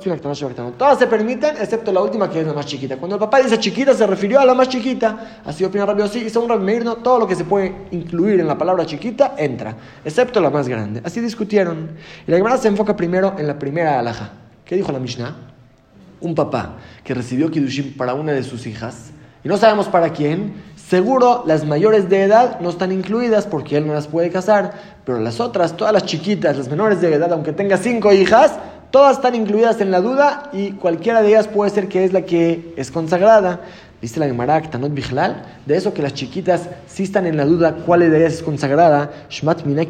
[0.79, 2.97] Todas se permiten, excepto la última que es la más chiquita.
[2.97, 5.41] Cuando el papá dice chiquita, se refirió a la más chiquita.
[5.45, 8.57] Así opina Rabio Y según Rabimir, no, todo lo que se puede incluir en la
[8.57, 11.01] palabra chiquita entra, excepto la más grande.
[11.03, 11.91] Así discutieron.
[12.27, 14.31] Y la Gemara se enfoca primero en la primera alhaja.
[14.65, 15.54] ¿Qué dijo la Mishnah?
[16.25, 19.11] Un papá que recibió Kiddushin para una de sus hijas,
[19.45, 23.87] y no sabemos para quién, seguro las mayores de edad no están incluidas porque él
[23.87, 24.73] no las puede casar,
[25.05, 28.55] pero las otras, todas las chiquitas, las menores de edad, aunque tenga cinco hijas,
[28.91, 32.23] todas están incluidas en la duda y cualquiera de ellas puede ser que es la
[32.23, 33.61] que es consagrada.
[34.05, 38.01] Dice la Gemara, Bijlal, de eso que las chiquitas sí están en la duda cuál
[38.01, 39.11] de ellas es consagrada.
[39.31, 39.83] Shmat Mina.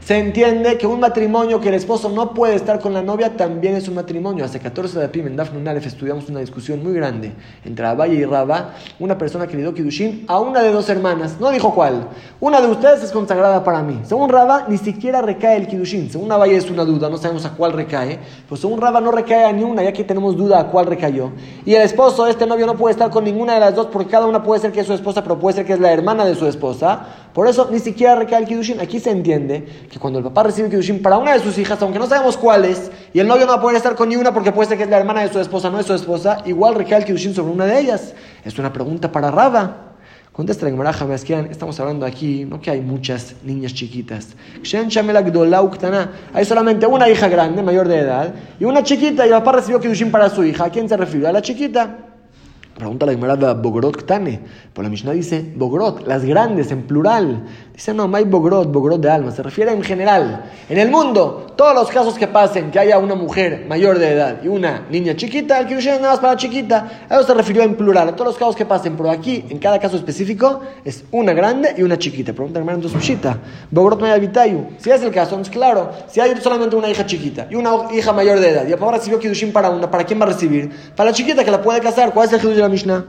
[0.00, 3.76] Se entiende que un matrimonio que el esposo no puede estar con la novia también
[3.76, 4.44] es un matrimonio.
[4.44, 7.30] Hace 14 de Pim en Dafnunalef estudiamos una discusión muy grande
[7.64, 11.36] entre Abaya y Raba, una persona que le dio Kidushin a una de dos hermanas.
[11.38, 12.08] No dijo cuál.
[12.40, 14.00] Una de ustedes es consagrada para mí.
[14.02, 16.10] Según Raba, ni siquiera recae el Kidushin.
[16.10, 18.18] Según Abaya es una duda, no sabemos a cuál recae.
[18.48, 21.30] Pues según Raba no recae a ni una, ya que tenemos duda a cuál recayó.
[21.64, 24.26] Y el esposo, este novio, no puede estar con ninguna de las dos porque cada
[24.26, 26.34] una puede ser que es su esposa, pero puede ser que es la hermana de
[26.34, 27.00] su esposa.
[27.34, 28.80] Por eso ni siquiera recae el Kiddushin.
[28.80, 31.80] Aquí se entiende que cuando el papá recibe el Kiddushin para una de sus hijas,
[31.82, 34.32] aunque no sabemos cuál es, y el novio no va a poder estar con ninguna
[34.32, 36.74] porque puede ser que es la hermana de su esposa, no es su esposa, igual
[36.74, 38.14] recae el Kiddushin sobre una de ellas.
[38.44, 39.89] Es una pregunta para Raba.
[40.40, 40.94] Contesta la Gemara
[41.50, 44.28] estamos hablando aquí, no que hay muchas niñas chiquitas.
[46.32, 49.78] Hay solamente una hija grande, mayor de edad, y una chiquita, y el papá recibió
[49.78, 50.64] Kiddushin para su hija.
[50.64, 51.28] ¿A quién se refirió?
[51.28, 51.94] A la chiquita.
[52.74, 54.40] Pregunta la Gemara Bogrot Ktane.
[54.72, 57.44] Por la Mishnah dice Bogrot, las grandes en plural.
[57.80, 59.30] Dice no, hay Bogrot, Bogrot de alma.
[59.30, 60.50] Se refiere en general.
[60.68, 64.42] En el mundo, todos los casos que pasen, que haya una mujer mayor de edad
[64.44, 67.06] y una niña chiquita, el Kiddushin es nada más para chiquita.
[67.08, 68.10] A eso se refirió en plural.
[68.10, 71.74] A todos los casos que pasen, pero aquí, en cada caso específico, es una grande
[71.74, 72.34] y una chiquita.
[72.34, 73.18] Pregunta la Gemara entonces
[73.70, 74.66] Bogrot no hay habitayu.
[74.76, 75.90] Si es el caso, es claro.
[76.06, 78.92] Si hay solamente una hija chiquita y una hija mayor de edad y el papá
[78.98, 80.70] recibió Kiddushin para una, ¿para quién va a recibir?
[80.94, 82.12] Para la chiquita que la puede casar.
[82.12, 83.06] ¿Cuál es el de la Mishnah?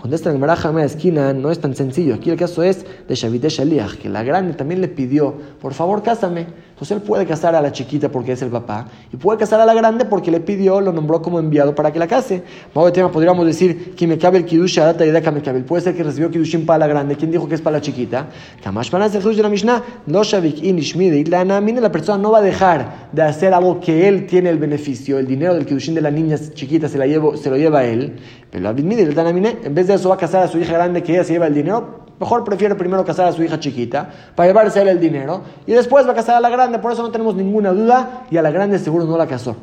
[0.00, 2.14] Contesta el Marajame esquina, no es tan sencillo.
[2.14, 6.04] Aquí el caso es de Shavit Shaliach, que la grande también le pidió, por favor,
[6.04, 6.46] cásame.
[6.78, 9.66] Entonces él puede casar a la chiquita porque es el papá y puede casar a
[9.66, 12.44] la grande porque le pidió, lo nombró como enviado para que la case.
[12.72, 15.60] de tema podríamos decir que me cabe el kiddush data y me cabe.
[15.62, 17.16] Puede ser que recibió kiddushin para la grande.
[17.16, 18.28] ¿Quién dijo que es para la chiquita?
[18.62, 20.62] De la Mishnah, no shavik
[21.80, 25.26] la persona no va a dejar de hacer algo que él tiene el beneficio, el
[25.26, 28.20] dinero del kiddushin de la niña chiquita se, la llevo, se lo lleva a él.
[28.52, 31.32] Pero en vez de eso va a casar a su hija grande que ella se
[31.32, 35.00] lleva el dinero Mejor prefiere primero casar a su hija chiquita para llevarse él el
[35.00, 38.24] dinero y después va a casar a la grande, por eso no tenemos ninguna duda
[38.30, 39.56] y a la grande seguro no la casó.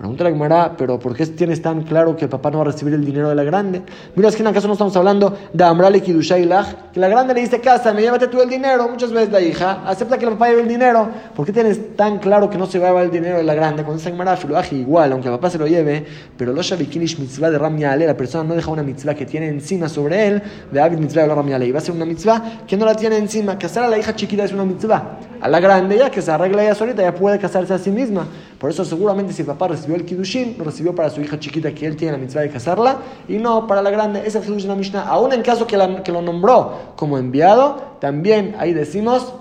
[0.00, 2.66] Pregunta la Gemara, pero ¿por qué tienes tan claro que el papá no va a
[2.68, 3.82] recibir el dinero de la grande?
[4.16, 7.42] Mira, es que en acaso no estamos hablando de Amral y que la grande le
[7.42, 8.88] dice, casa, me llévate tú el dinero.
[8.88, 11.06] Muchas veces la hija acepta que el papá lleve el dinero.
[11.36, 13.52] ¿Por qué tienes tan claro que no se va a llevar el dinero de la
[13.54, 13.82] grande?
[13.82, 14.38] Cuando esa Gemara,
[14.70, 18.42] igual, aunque el papá se lo lleve, pero lo Shabikinish mitzvah de Ramiale, la persona
[18.42, 21.72] no deja una mitzvah que tiene encima sobre él, de Abid mitzvah de Ramiale, y
[21.72, 23.58] va a ser una mitzvah que no la tiene encima.
[23.58, 25.18] Casar a la hija chiquita es una mitzvah.
[25.42, 28.26] A la grande, ya que se arregla ella solita, ya puede casarse a sí misma.
[28.58, 31.96] Por eso, seguramente, si el papá el Kiddushin, recibió para su hija chiquita que él
[31.96, 32.98] tiene la mitzvah de casarla
[33.28, 34.22] y no para la grande.
[34.24, 35.02] Es el la Mishnah.
[35.02, 39.34] Aún en caso que lo nombró como enviado, también ahí decimos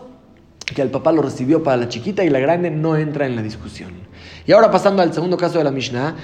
[0.73, 3.41] que el papá lo recibió para la chiquita y la grande no entra en la
[3.41, 3.91] discusión.
[4.45, 6.15] Y ahora pasando al segundo caso de la Mishnah,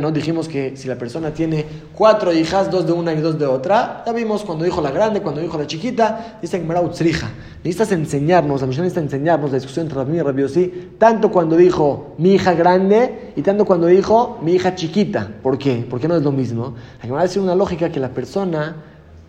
[0.00, 0.10] ¿no?
[0.12, 4.04] dijimos que si la persona tiene cuatro hijas, dos de una y dos de otra,
[4.06, 8.66] ya vimos cuando dijo la grande, cuando dijo la chiquita, dice que Necesitas enseñarnos, la
[8.68, 13.32] Mishnah necesita enseñarnos la discusión entre Rabbi y Rabbi tanto cuando dijo mi hija grande
[13.34, 15.28] y tanto cuando dijo mi hija chiquita.
[15.42, 15.84] ¿Por qué?
[15.90, 16.74] Porque no es lo mismo.
[17.02, 18.76] Hay que decir una lógica que la persona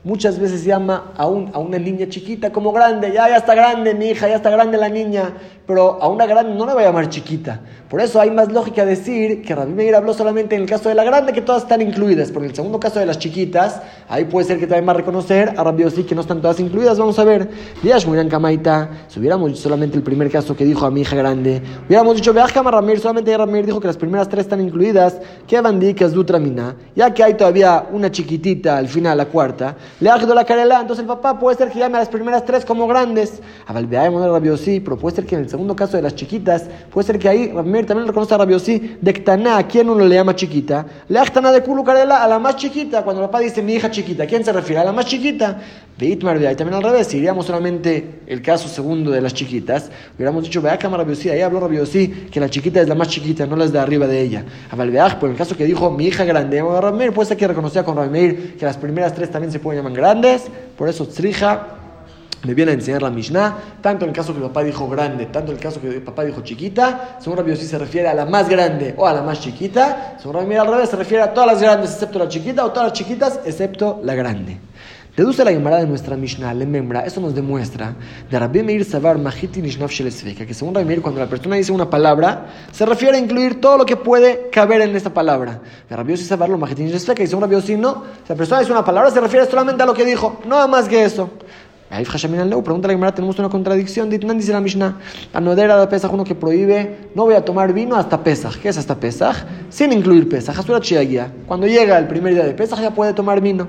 [0.02, 3.94] Muchas veces llama a, un, a, una niña chiquita como grande, ya, ya está grande
[3.94, 5.34] mi hija, ya está grande la niña,
[5.68, 7.60] pero a una grande no la va a llamar chiquita.
[7.90, 10.96] Por eso hay más lógica decir que Rabbi Meir habló solamente en el caso de
[10.96, 14.24] la grande, que todas están incluidas, porque en el segundo caso de las chiquitas, ahí
[14.24, 16.98] puede ser que también va a reconocer a Rabbi sí que no están todas incluidas.
[16.98, 17.50] Vamos a ver,
[17.84, 21.18] Díaz Murian Kamaita, si hubiéramos dicho solamente el primer caso que dijo a mi hija
[21.18, 25.58] grande, hubiéramos dicho, Veaj Ramir, solamente Ramir dijo que las primeras tres están incluidas, que
[25.58, 29.76] Abandí, que Dutramina, ya que hay todavía una chiquitita al final, la cuarta.
[30.00, 32.64] Le ha la carela, entonces el papá puede ser que llame a las primeras tres
[32.64, 33.42] como grandes.
[33.68, 37.08] A Valveaemon Rabiosí, pero puede ser que en el segundo caso de las chiquitas, puede
[37.08, 40.36] ser que ahí Rabmir también reconoce a Rabiosí de Ktaná, ¿a quién uno le llama
[40.36, 40.86] chiquita?
[41.08, 44.24] Le de Kulu carela a la más chiquita, cuando el papá dice mi hija chiquita,
[44.24, 44.82] ¿a quién se refiere?
[44.82, 45.60] A la más chiquita.
[45.98, 50.44] De Itmar también al revés, si iríamos solamente el caso segundo de las chiquitas, hubiéramos
[50.44, 53.58] dicho, vea cámara Rabiosí, ahí habló Rabiosí, que la chiquita es la más chiquita, no
[53.58, 54.46] las de arriba de ella.
[54.72, 57.84] A Valveaj, por el caso que dijo mi hija grande, Rabmir, puede ser que reconocía
[57.84, 60.44] con Rabmir que las primeras tres también se pueden llamar grandes,
[60.78, 61.80] por eso Tzrija
[62.44, 65.26] me viene a enseñar la Mishnah, tanto en el caso que el papá dijo grande,
[65.26, 68.26] tanto en el caso que el papá dijo chiquita, según Rabbi se refiere a la
[68.26, 71.54] más grande o a la más chiquita, según Rabbi al revés se refiere a todas
[71.54, 74.69] las grandes excepto la chiquita o todas las chiquitas excepto la grande.
[75.20, 77.94] Deduce la Gemara de nuestra Mishnah, le membra, eso nos demuestra
[78.32, 81.90] de Rabbi Meir Savar Mahiti Nishnav que según Rabbi Meir, cuando la persona dice una
[81.90, 85.60] palabra, se refiere a incluir todo lo que puede caber en esa palabra.
[85.90, 88.86] De Rabbi Savar lo Mahiti Nishnav y según Rabbi no, si la persona dice una
[88.86, 91.30] palabra, se refiere solamente a lo que dijo, no más que eso.
[91.90, 94.12] Pregunta la Gemara, tenemos una contradicción.
[94.12, 95.00] Dice la Mishnah,
[95.34, 98.58] Anodera de Pesach, uno que prohíbe, no voy a tomar vino hasta Pesach.
[98.62, 99.36] ¿Qué es hasta Pesach?
[99.70, 100.56] Sin incluir Pesach.
[101.48, 103.68] Cuando llega el primer día de Pesach ya puede tomar vino.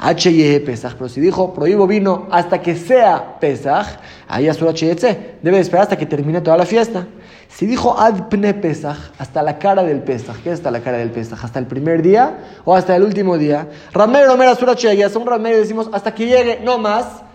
[0.00, 0.94] H Pesach.
[0.94, 3.86] Pero si dijo, prohíbo vino hasta que sea Pesach,
[4.28, 7.06] ahí Asura Debe esperar hasta que termine toda la fiesta.
[7.48, 11.10] Si dijo Adpne Pesach, hasta la cara del Pesach, ¿qué es hasta la cara del
[11.10, 11.44] Pesach?
[11.44, 13.68] ¿Hasta el primer día o hasta el último día?
[13.92, 14.74] Ramero, Romero, Asura
[15.10, 17.27] Son Ramero decimos hasta que llegue, no más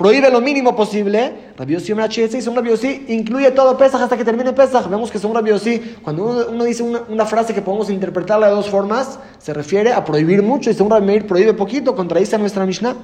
[0.00, 1.52] prohíbe lo mínimo posible.
[1.58, 4.88] Rabbi Yossi y según Rabbi incluye todo Pesach hasta que termine Pesach.
[4.88, 5.50] Vemos que según Rabbi
[6.02, 10.42] cuando uno, dice una, frase que podemos interpretarla de dos formas, se refiere a prohibir
[10.42, 12.96] mucho y según Rabbi prohíbe poquito, contradice a nuestra Mishnah.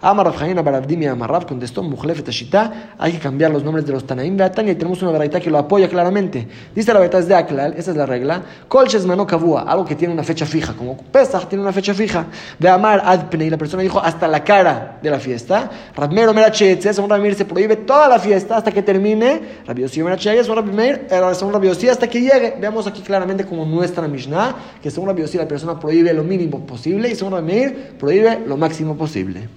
[0.00, 4.36] Amar Rav Barabdimi Amarrav contestó Mujlefet Ashita, hay que cambiar los nombres de los Tanaim
[4.36, 6.46] Beatán y tenemos una verdad que lo apoya claramente.
[6.74, 8.42] Dice la verdad es de Aklal, esa es la regla.
[8.68, 12.26] Kol Shesmano Kavua, algo que tiene una fecha fija, como Pesach tiene una fecha fija.
[12.58, 15.70] De Amar Adpne, y la persona dijo hasta la cara de la fiesta.
[15.96, 19.40] Radmero Merachetze, según Ramir se prohíbe toda la fiesta hasta que termine.
[19.66, 22.56] Rabiosi Merachetze, según Ramir, según Rabiosi hasta que llegue.
[22.60, 27.08] Veamos aquí claramente como nuestra Mishnah, que según Rabiosi la persona prohíbe lo mínimo posible
[27.08, 29.48] y según Ramir prohíbe lo máximo posible.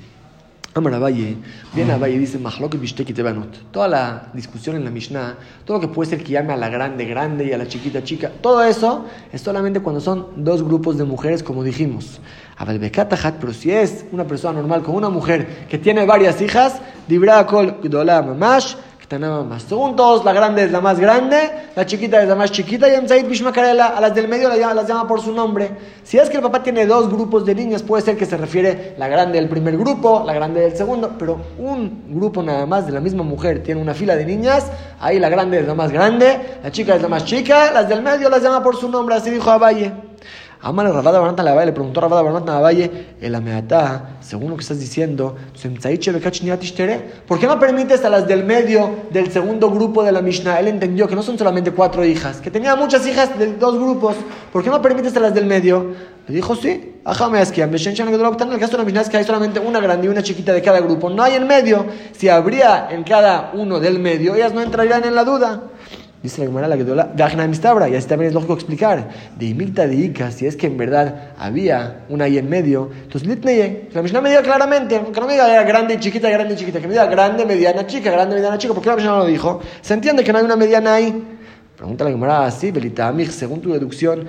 [0.78, 1.38] Amar Abaye,
[1.74, 2.40] viene Abaye y dice,
[3.72, 5.36] Toda la discusión en la Mishnah,
[5.66, 8.04] todo lo que puede ser que llame a la grande grande y a la chiquita
[8.04, 12.20] chica, todo eso es solamente cuando son dos grupos de mujeres, como dijimos.
[12.58, 17.78] Pero si es una persona normal con una mujer que tiene varias hijas, Dibra Kol
[17.84, 18.76] Mamash.
[19.10, 21.38] Según todos, la grande es la más grande,
[21.78, 24.86] la chiquita es la más chiquita y en Said Bishmakarela, a las del medio las
[24.86, 25.72] llama, por su nombre.
[26.04, 28.96] Si es que el papá tiene dos grupos de niñas, puede ser que se refiere
[28.98, 32.91] la grande del primer grupo, la grande del segundo, pero un grupo nada más de
[32.91, 36.60] la misma mujer tiene una fila de niñas, ahí la grande es la más grande,
[36.62, 39.30] la chica es la más chica, las del medio las llama por su nombre, así
[39.30, 40.07] dijo Abaye.
[40.62, 44.56] Amar Rabada Barnata la le preguntó a Rabada Barnata la Valle, el Ameatá, según lo
[44.58, 45.36] que estás diciendo,
[47.28, 50.60] ¿por qué no permites a las del medio del segundo grupo de la Mishnah?
[50.60, 54.15] Él entendió que no son solamente cuatro hijas, que tenía muchas hijas de dos grupos,
[54.52, 55.93] ¿por qué no permites a las del medio?
[56.28, 59.80] Le dijo, sí, ajame en el caso de la Mishnah es que hay solamente una
[59.80, 63.52] grande y una chiquita de cada grupo, no hay en medio, si habría en cada
[63.54, 65.62] uno del medio, ellas no entrarían en la duda.
[66.28, 69.08] Dice la Gemara la Gedola, y así también es lógico explicar.
[69.40, 73.26] De Imikta de Ika, si es que en verdad había una ahí en medio, entonces
[73.26, 76.58] Litneye, la Mishnah me diga claramente, aunque no me diga grande y chiquita, grande y
[76.58, 79.26] chiquita, que me diga grande, mediana, chica, grande, mediana, chica, porque la Mishnah no lo
[79.26, 79.62] dijo.
[79.80, 81.37] Se entiende que no hay una mediana ahí.
[81.78, 84.28] Pregunta la Gemara así, Belitamich, según tu deducción,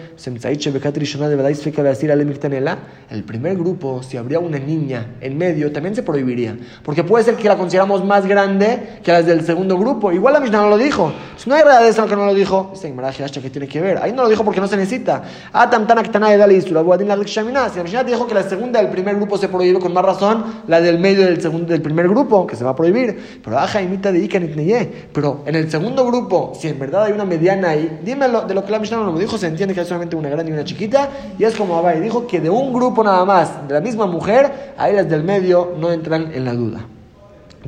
[3.11, 6.58] el primer grupo, si habría una niña en medio, también se prohibiría.
[6.82, 10.12] Porque puede ser que la consideramos más grande que las del segundo grupo.
[10.12, 11.11] Igual la Mishnah no lo dijo.
[11.38, 13.96] Si no hay realidad eso que no lo dijo, dice Gemara, ¿qué tiene que ver?
[13.96, 15.22] Ahí no lo dijo porque no se necesita.
[15.50, 15.78] Ah, si
[17.78, 20.82] la Mishnah dijo que la segunda del primer grupo se prohíbe con más razón, la
[20.82, 23.40] del medio del segundo del primer grupo, que se va a prohibir.
[23.42, 28.42] Pero de Pero en el segundo grupo, si en verdad hay una mediana ahí, dímelo,
[28.42, 30.51] de lo que la Mishnah no me dijo, se entiende que hay solamente una grande
[30.51, 33.74] y una chiquita, y es como Abai dijo que de un grupo nada más, de
[33.74, 36.81] la misma mujer, ahí las del medio no entran en la duda.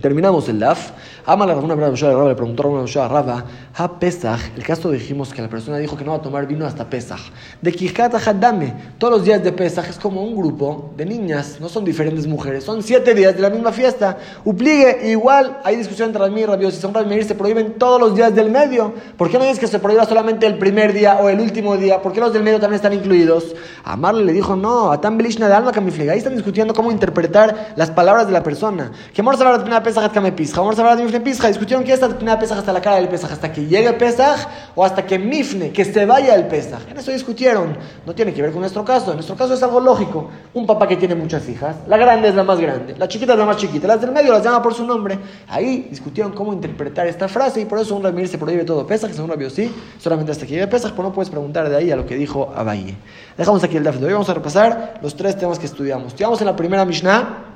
[0.01, 0.91] Terminamos el DAF.
[1.27, 3.45] Ama Rabuna le preguntó a Rabba,
[3.77, 6.67] ha Pesach, el caso dijimos que la persona dijo que no va a tomar vino
[6.67, 7.21] hasta Pesach.
[7.61, 11.69] De Kijata Haddame, todos los días de Pesach es como un grupo de niñas, no
[11.69, 14.17] son diferentes mujeres, son siete días de la misma fiesta.
[14.45, 18.15] Upligue, igual hay discusión entre Rabbi y Rabbi, si son Rabbi se prohíben todos los
[18.15, 18.93] días del medio.
[19.17, 22.01] ¿Por qué no dices que se prohíba solamente el primer día o el último día?
[22.03, 23.55] ¿Por qué los del medio también están incluidos?
[23.85, 25.81] Amarle le dijo, no, a tan belishna de alma que
[26.11, 28.93] ahí están discutiendo cómo interpretar las palabras de la persona.
[29.13, 30.61] Que amor Pina Pesach hasta me Pisja.
[30.61, 31.49] Vamos a hablar de Mifne Pisja.
[31.49, 34.47] Discutieron que esta Pina Pesach hasta la cara del Pesaj, hasta que llegue Pesaj
[34.77, 36.89] o hasta que Mifne, que se vaya el Pesaj.
[36.89, 37.77] En eso discutieron.
[38.07, 39.11] No tiene que ver con nuestro caso.
[39.11, 40.31] En nuestro caso es algo lógico.
[40.55, 43.39] Un papá que tiene muchas hijas, la grande es la más grande, la chiquita es
[43.39, 45.19] la más chiquita, las del medio las llama por su nombre.
[45.49, 49.13] Ahí discutieron cómo interpretar esta frase y por eso un Ramir se prohíbe todo Pesaj,
[49.13, 51.97] según Rabio sí, solamente hasta que llegue Pesaj, pero no puedes preguntar de ahí a
[51.97, 52.97] lo que dijo Abaye.
[53.37, 54.13] Dejamos aquí el DAF de hoy.
[54.13, 56.09] Vamos a repasar los tres temas que estudiamos.
[56.09, 57.50] Estudiamos en la primera Mishnah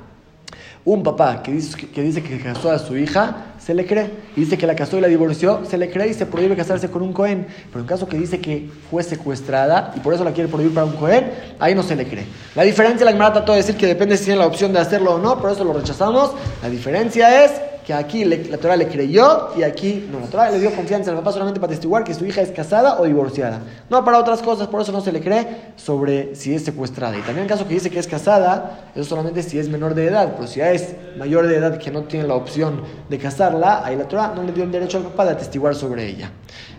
[0.85, 4.11] un papá que dice, que casó a su hija, se le cree.
[4.35, 6.91] Y dice que la casó y la divorció, se le cree y se prohíbe casarse
[6.91, 7.47] con un Cohen.
[7.71, 10.85] Pero en caso que dice que fue secuestrada y por eso la quiere prohibir para
[10.85, 12.25] un Cohen, ahí no se le cree.
[12.53, 15.15] La diferencia, la Gemara trató de decir que depende si tiene la opción de hacerlo
[15.15, 16.31] o no, por eso lo rechazamos.
[16.61, 17.51] La diferencia es
[17.85, 20.19] que aquí la Torah le creyó y aquí no.
[20.19, 22.99] La Torah le dio confianza al papá solamente para testiguar que su hija es casada
[22.99, 23.61] o divorciada.
[23.89, 27.15] No para otras cosas, por eso no se le cree sobre si es secuestrada.
[27.17, 30.07] Y también en caso que dice que es casada, eso solamente si es menor de
[30.07, 33.85] edad, pero si ya es mayor de edad que no tiene la opción de casarla,
[33.85, 36.31] ahí la Torah no le dio el derecho al papá de atestiguar sobre ella.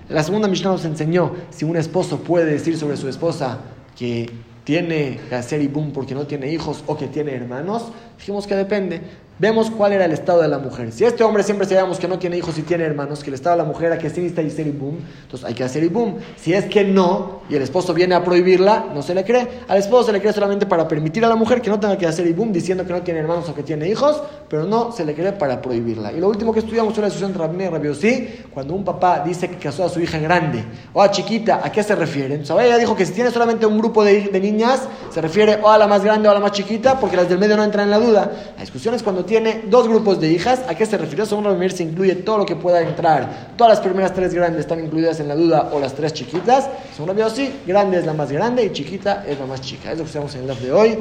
[0.08, 3.58] La segunda Mishnah nos enseñó si un esposo puede decir sobre su esposa
[3.96, 4.30] que
[4.66, 9.02] tiene que hacer ibum porque no tiene hijos o que tiene hermanos, dijimos que depende
[9.38, 10.92] vemos cuál era el estado de la mujer.
[10.92, 13.56] Si este hombre siempre sabíamos que no tiene hijos y tiene hermanos, que el estado
[13.56, 16.16] de la mujer era que sí necesita hacer boom, entonces hay que hacer boom.
[16.36, 19.46] Si es que no, y el esposo viene a prohibirla, no se le cree.
[19.68, 22.06] Al esposo se le cree solamente para permitir a la mujer que no tenga que
[22.06, 25.14] hacer boom diciendo que no tiene hermanos o que tiene hijos, pero no se le
[25.14, 26.12] cree para prohibirla.
[26.12, 29.48] Y lo último que estudiamos fue la discusión entre Rabbi y cuando un papá dice
[29.48, 32.40] que casó a su hija grande o a chiquita, ¿a qué se refiere?
[32.48, 35.68] O ella dijo que si tiene solamente un grupo de, de niñas, se refiere o
[35.68, 37.84] a la más grande o a la más chiquita, porque las del medio no entran
[37.84, 38.05] en la duda.
[38.12, 40.60] La discusión es cuando tiene dos grupos de hijas.
[40.68, 41.26] ¿A qué se refirió?
[41.26, 43.54] Según Rabbi se incluye todo lo que pueda entrar.
[43.56, 46.68] Todas las primeras tres grandes están incluidas en la duda o las tres chiquitas.
[46.94, 49.92] Según Rabbi sí, grande es la más grande y chiquita es la más chica.
[49.92, 50.98] Es lo que estamos en el live de hoy.